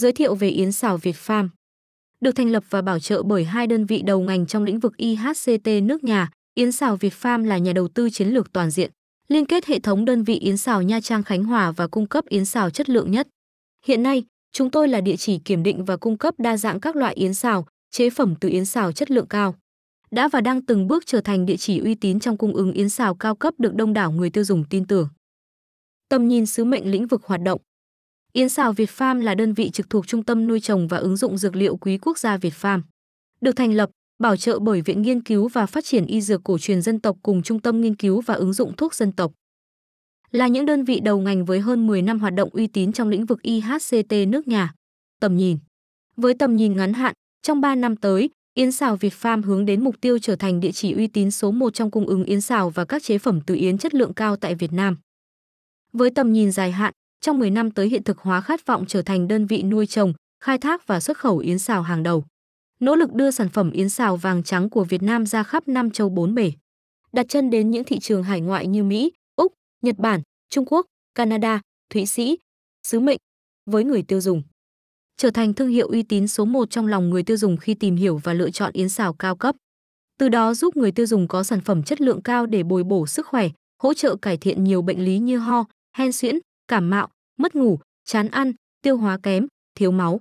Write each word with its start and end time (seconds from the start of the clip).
Giới 0.00 0.12
thiệu 0.12 0.34
về 0.34 0.48
Yến 0.48 0.72
sào 0.72 0.96
Việt 0.96 1.16
Farm. 1.26 1.48
Được 2.20 2.32
thành 2.32 2.50
lập 2.50 2.64
và 2.70 2.82
bảo 2.82 2.98
trợ 2.98 3.22
bởi 3.22 3.44
hai 3.44 3.66
đơn 3.66 3.86
vị 3.86 4.02
đầu 4.02 4.20
ngành 4.20 4.46
trong 4.46 4.64
lĩnh 4.64 4.80
vực 4.80 4.96
IHCT 4.96 5.66
nước 5.82 6.04
nhà, 6.04 6.30
Yến 6.54 6.72
sào 6.72 6.96
Việt 6.96 7.12
Farm 7.20 7.44
là 7.44 7.58
nhà 7.58 7.72
đầu 7.72 7.88
tư 7.88 8.10
chiến 8.10 8.28
lược 8.28 8.52
toàn 8.52 8.70
diện, 8.70 8.90
liên 9.28 9.46
kết 9.46 9.66
hệ 9.66 9.80
thống 9.80 10.04
đơn 10.04 10.22
vị 10.22 10.34
yến 10.34 10.56
sào 10.56 10.82
Nha 10.82 11.00
Trang 11.00 11.22
Khánh 11.22 11.44
Hòa 11.44 11.70
và 11.70 11.86
cung 11.86 12.06
cấp 12.06 12.24
yến 12.28 12.44
sào 12.44 12.70
chất 12.70 12.88
lượng 12.90 13.10
nhất. 13.10 13.28
Hiện 13.86 14.02
nay, 14.02 14.24
chúng 14.52 14.70
tôi 14.70 14.88
là 14.88 15.00
địa 15.00 15.16
chỉ 15.16 15.38
kiểm 15.38 15.62
định 15.62 15.84
và 15.84 15.96
cung 15.96 16.18
cấp 16.18 16.34
đa 16.38 16.56
dạng 16.56 16.80
các 16.80 16.96
loại 16.96 17.14
yến 17.14 17.34
sào, 17.34 17.66
chế 17.90 18.10
phẩm 18.10 18.34
từ 18.40 18.48
yến 18.48 18.64
sào 18.64 18.92
chất 18.92 19.10
lượng 19.10 19.26
cao. 19.26 19.54
Đã 20.10 20.28
và 20.28 20.40
đang 20.40 20.64
từng 20.64 20.86
bước 20.86 21.06
trở 21.06 21.20
thành 21.20 21.46
địa 21.46 21.56
chỉ 21.56 21.78
uy 21.78 21.94
tín 21.94 22.20
trong 22.20 22.36
cung 22.36 22.54
ứng 22.54 22.72
yến 22.72 22.88
xào 22.88 23.14
cao 23.14 23.34
cấp 23.34 23.54
được 23.58 23.74
đông 23.74 23.92
đảo 23.92 24.12
người 24.12 24.30
tiêu 24.30 24.44
dùng 24.44 24.64
tin 24.70 24.84
tưởng. 24.84 25.08
Tầm 26.08 26.28
nhìn 26.28 26.46
sứ 26.46 26.64
mệnh 26.64 26.90
lĩnh 26.90 27.06
vực 27.06 27.24
hoạt 27.24 27.42
động 27.42 27.60
Yến 28.32 28.48
xào 28.48 28.72
Việt 28.72 28.90
Farm 28.96 29.22
là 29.22 29.34
đơn 29.34 29.52
vị 29.52 29.70
trực 29.70 29.90
thuộc 29.90 30.06
Trung 30.06 30.22
tâm 30.22 30.46
nuôi 30.46 30.60
trồng 30.60 30.88
và 30.88 30.96
ứng 30.96 31.16
dụng 31.16 31.38
dược 31.38 31.56
liệu 31.56 31.76
quý 31.76 31.98
quốc 31.98 32.18
gia 32.18 32.36
Việt 32.36 32.52
Farm. 32.60 32.80
Được 33.40 33.56
thành 33.56 33.74
lập, 33.74 33.90
bảo 34.18 34.36
trợ 34.36 34.58
bởi 34.58 34.80
Viện 34.80 35.02
Nghiên 35.02 35.22
cứu 35.22 35.48
và 35.48 35.66
Phát 35.66 35.84
triển 35.84 36.06
Y 36.06 36.20
Dược 36.20 36.44
Cổ 36.44 36.58
truyền 36.58 36.82
Dân 36.82 37.00
tộc 37.00 37.16
cùng 37.22 37.42
Trung 37.42 37.60
tâm 37.60 37.80
Nghiên 37.80 37.94
cứu 37.94 38.20
và 38.20 38.34
ứng 38.34 38.52
dụng 38.52 38.76
thuốc 38.76 38.94
dân 38.94 39.12
tộc. 39.12 39.32
Là 40.30 40.48
những 40.48 40.66
đơn 40.66 40.84
vị 40.84 41.00
đầu 41.00 41.20
ngành 41.20 41.44
với 41.44 41.60
hơn 41.60 41.86
10 41.86 42.02
năm 42.02 42.18
hoạt 42.18 42.34
động 42.34 42.48
uy 42.52 42.66
tín 42.66 42.92
trong 42.92 43.08
lĩnh 43.08 43.26
vực 43.26 43.42
IHCT 43.42 44.12
nước 44.28 44.48
nhà. 44.48 44.72
Tầm 45.20 45.36
nhìn 45.36 45.58
Với 46.16 46.34
tầm 46.34 46.56
nhìn 46.56 46.76
ngắn 46.76 46.92
hạn, 46.92 47.14
trong 47.42 47.60
3 47.60 47.74
năm 47.74 47.96
tới, 47.96 48.30
Yến 48.54 48.72
xào 48.72 48.96
Việt 48.96 49.12
Farm 49.20 49.42
hướng 49.42 49.66
đến 49.66 49.84
mục 49.84 50.00
tiêu 50.00 50.18
trở 50.18 50.36
thành 50.36 50.60
địa 50.60 50.72
chỉ 50.72 50.92
uy 50.92 51.06
tín 51.06 51.30
số 51.30 51.50
1 51.50 51.74
trong 51.74 51.90
cung 51.90 52.06
ứng 52.06 52.24
yến 52.24 52.40
xào 52.40 52.70
và 52.70 52.84
các 52.84 53.02
chế 53.02 53.18
phẩm 53.18 53.40
từ 53.46 53.54
yến 53.54 53.78
chất 53.78 53.94
lượng 53.94 54.14
cao 54.14 54.36
tại 54.36 54.54
Việt 54.54 54.72
Nam. 54.72 54.96
Với 55.92 56.10
tầm 56.10 56.32
nhìn 56.32 56.52
dài 56.52 56.72
hạn, 56.72 56.92
trong 57.20 57.38
10 57.38 57.50
năm 57.50 57.70
tới 57.70 57.88
hiện 57.88 58.02
thực 58.02 58.18
hóa 58.18 58.40
khát 58.40 58.66
vọng 58.66 58.84
trở 58.88 59.02
thành 59.02 59.28
đơn 59.28 59.46
vị 59.46 59.62
nuôi 59.62 59.86
trồng, 59.86 60.12
khai 60.44 60.58
thác 60.58 60.86
và 60.86 61.00
xuất 61.00 61.18
khẩu 61.18 61.38
yến 61.38 61.58
xào 61.58 61.82
hàng 61.82 62.02
đầu. 62.02 62.24
Nỗ 62.80 62.94
lực 62.96 63.12
đưa 63.12 63.30
sản 63.30 63.48
phẩm 63.48 63.70
yến 63.70 63.88
xào 63.88 64.16
vàng 64.16 64.42
trắng 64.42 64.70
của 64.70 64.84
Việt 64.84 65.02
Nam 65.02 65.26
ra 65.26 65.42
khắp 65.42 65.68
năm 65.68 65.90
châu 65.90 66.08
bốn 66.08 66.34
bể. 66.34 66.52
Đặt 67.12 67.26
chân 67.28 67.50
đến 67.50 67.70
những 67.70 67.84
thị 67.84 67.98
trường 67.98 68.22
hải 68.22 68.40
ngoại 68.40 68.66
như 68.66 68.84
Mỹ, 68.84 69.12
Úc, 69.36 69.52
Nhật 69.82 69.98
Bản, 69.98 70.20
Trung 70.50 70.64
Quốc, 70.66 70.86
Canada, 71.14 71.60
Thụy 71.90 72.06
Sĩ, 72.06 72.38
sứ 72.86 73.00
mệnh 73.00 73.18
với 73.70 73.84
người 73.84 74.02
tiêu 74.02 74.20
dùng. 74.20 74.42
Trở 75.16 75.30
thành 75.30 75.54
thương 75.54 75.68
hiệu 75.68 75.88
uy 75.88 76.02
tín 76.02 76.28
số 76.28 76.44
1 76.44 76.70
trong 76.70 76.86
lòng 76.86 77.10
người 77.10 77.22
tiêu 77.22 77.36
dùng 77.36 77.56
khi 77.56 77.74
tìm 77.74 77.96
hiểu 77.96 78.20
và 78.24 78.32
lựa 78.32 78.50
chọn 78.50 78.72
yến 78.72 78.88
xào 78.88 79.14
cao 79.14 79.36
cấp. 79.36 79.56
Từ 80.18 80.28
đó 80.28 80.54
giúp 80.54 80.76
người 80.76 80.92
tiêu 80.92 81.06
dùng 81.06 81.28
có 81.28 81.42
sản 81.42 81.60
phẩm 81.60 81.82
chất 81.82 82.00
lượng 82.00 82.22
cao 82.22 82.46
để 82.46 82.62
bồi 82.62 82.84
bổ 82.84 83.06
sức 83.06 83.26
khỏe, 83.26 83.48
hỗ 83.82 83.94
trợ 83.94 84.16
cải 84.16 84.36
thiện 84.36 84.64
nhiều 84.64 84.82
bệnh 84.82 85.04
lý 85.04 85.18
như 85.18 85.38
ho, 85.38 85.64
hen 85.96 86.12
suyễn, 86.12 86.38
cảm 86.70 86.90
mạo, 86.90 87.08
mất 87.38 87.54
ngủ, 87.54 87.78
chán 88.04 88.28
ăn, 88.28 88.52
tiêu 88.82 88.96
hóa 88.96 89.18
kém, 89.22 89.46
thiếu 89.74 89.90
máu. 89.90 90.20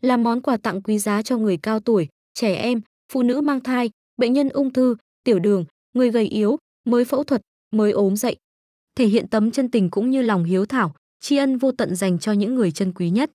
Là 0.00 0.16
món 0.16 0.40
quà 0.40 0.56
tặng 0.56 0.82
quý 0.82 0.98
giá 0.98 1.22
cho 1.22 1.38
người 1.38 1.56
cao 1.56 1.80
tuổi, 1.80 2.08
trẻ 2.34 2.54
em, 2.54 2.80
phụ 3.12 3.22
nữ 3.22 3.40
mang 3.40 3.60
thai, 3.60 3.90
bệnh 4.16 4.32
nhân 4.32 4.48
ung 4.48 4.72
thư, 4.72 4.96
tiểu 5.24 5.38
đường, 5.38 5.64
người 5.92 6.10
gầy 6.10 6.24
yếu, 6.26 6.56
mới 6.84 7.04
phẫu 7.04 7.24
thuật, 7.24 7.42
mới 7.70 7.92
ốm 7.92 8.16
dậy. 8.16 8.36
Thể 8.96 9.06
hiện 9.06 9.28
tấm 9.28 9.50
chân 9.50 9.70
tình 9.70 9.90
cũng 9.90 10.10
như 10.10 10.22
lòng 10.22 10.44
hiếu 10.44 10.66
thảo, 10.66 10.94
tri 11.20 11.36
ân 11.36 11.58
vô 11.58 11.72
tận 11.72 11.94
dành 11.94 12.18
cho 12.18 12.32
những 12.32 12.54
người 12.54 12.72
chân 12.72 12.92
quý 12.92 13.10
nhất. 13.10 13.30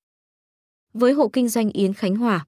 Với 0.93 1.13
hộ 1.13 1.29
kinh 1.29 1.49
doanh 1.49 1.69
Yến 1.69 1.93
Khánh 1.93 2.15
Hòa, 2.15 2.45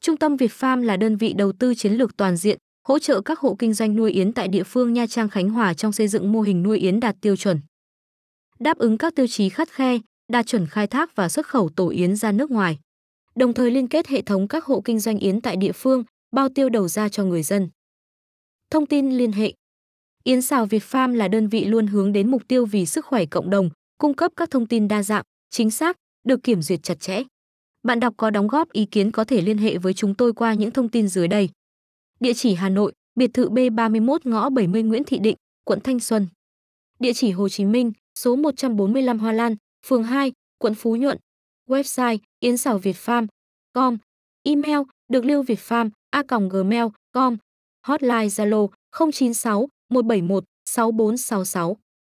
Trung 0.00 0.16
tâm 0.16 0.36
Việt 0.36 0.50
Farm 0.50 0.82
là 0.82 0.96
đơn 0.96 1.16
vị 1.16 1.32
đầu 1.32 1.52
tư 1.52 1.74
chiến 1.74 1.92
lược 1.92 2.16
toàn 2.16 2.36
diện, 2.36 2.58
hỗ 2.88 2.98
trợ 2.98 3.20
các 3.20 3.38
hộ 3.38 3.56
kinh 3.58 3.74
doanh 3.74 3.96
nuôi 3.96 4.12
yến 4.12 4.32
tại 4.32 4.48
địa 4.48 4.64
phương 4.64 4.92
Nha 4.92 5.06
Trang 5.06 5.28
Khánh 5.28 5.50
Hòa 5.50 5.74
trong 5.74 5.92
xây 5.92 6.08
dựng 6.08 6.32
mô 6.32 6.40
hình 6.40 6.62
nuôi 6.62 6.78
yến 6.78 7.00
đạt 7.00 7.16
tiêu 7.20 7.36
chuẩn 7.36 7.60
đáp 8.58 8.78
ứng 8.78 8.98
các 8.98 9.14
tiêu 9.14 9.26
chí 9.26 9.48
khắt 9.48 9.68
khe, 9.68 9.98
đa 10.32 10.42
chuẩn 10.42 10.66
khai 10.66 10.86
thác 10.86 11.16
và 11.16 11.28
xuất 11.28 11.46
khẩu 11.46 11.68
tổ 11.68 11.88
yến 11.88 12.16
ra 12.16 12.32
nước 12.32 12.50
ngoài. 12.50 12.78
Đồng 13.34 13.54
thời 13.54 13.70
liên 13.70 13.88
kết 13.88 14.06
hệ 14.06 14.22
thống 14.22 14.48
các 14.48 14.64
hộ 14.64 14.80
kinh 14.80 15.00
doanh 15.00 15.18
yến 15.18 15.40
tại 15.40 15.56
địa 15.56 15.72
phương, 15.72 16.04
bao 16.36 16.48
tiêu 16.48 16.68
đầu 16.68 16.88
ra 16.88 17.08
cho 17.08 17.24
người 17.24 17.42
dân. 17.42 17.68
Thông 18.70 18.86
tin 18.86 19.10
liên 19.10 19.32
hệ 19.32 19.52
Yến 20.24 20.42
xào 20.42 20.66
Việt 20.66 20.82
Farm 20.90 21.14
là 21.14 21.28
đơn 21.28 21.48
vị 21.48 21.64
luôn 21.64 21.86
hướng 21.86 22.12
đến 22.12 22.30
mục 22.30 22.48
tiêu 22.48 22.66
vì 22.66 22.86
sức 22.86 23.06
khỏe 23.06 23.26
cộng 23.26 23.50
đồng, 23.50 23.70
cung 23.98 24.14
cấp 24.14 24.32
các 24.36 24.50
thông 24.50 24.66
tin 24.66 24.88
đa 24.88 25.02
dạng, 25.02 25.22
chính 25.50 25.70
xác, 25.70 25.96
được 26.24 26.42
kiểm 26.42 26.62
duyệt 26.62 26.82
chặt 26.82 27.00
chẽ. 27.00 27.22
Bạn 27.82 28.00
đọc 28.00 28.14
có 28.16 28.30
đóng 28.30 28.48
góp 28.48 28.72
ý 28.72 28.84
kiến 28.84 29.12
có 29.12 29.24
thể 29.24 29.40
liên 29.40 29.58
hệ 29.58 29.78
với 29.78 29.94
chúng 29.94 30.14
tôi 30.14 30.32
qua 30.32 30.54
những 30.54 30.70
thông 30.70 30.88
tin 30.88 31.08
dưới 31.08 31.28
đây. 31.28 31.48
Địa 32.20 32.34
chỉ 32.34 32.54
Hà 32.54 32.68
Nội, 32.68 32.92
biệt 33.14 33.30
thự 33.34 33.48
B31 33.48 34.18
ngõ 34.24 34.50
70 34.50 34.82
Nguyễn 34.82 35.04
Thị 35.04 35.18
Định, 35.18 35.36
quận 35.64 35.80
Thanh 35.80 36.00
Xuân. 36.00 36.26
Địa 36.98 37.12
chỉ 37.12 37.30
Hồ 37.30 37.48
Chí 37.48 37.64
Minh, 37.64 37.92
số 38.18 38.36
145 38.36 39.18
Hoa 39.18 39.32
Lan, 39.32 39.56
phường 39.86 40.02
2, 40.02 40.32
quận 40.58 40.74
Phú 40.74 40.96
Nhuận. 40.96 41.18
Website 41.68 42.18
yến 42.40 42.56
xảo 42.56 42.78
việt 42.78 42.96
farm 42.96 43.26
com. 43.72 43.98
Email 44.42 44.78
được 45.08 45.24
lưu 45.24 45.42
việt 45.42 45.58
farm 45.68 45.90
a 46.10 46.22
gmail 46.50 46.84
com. 47.12 47.36
Hotline 47.86 48.26
Zalo 48.26 48.68
096 48.92 49.68
171 49.90 50.44
6466 50.70 51.76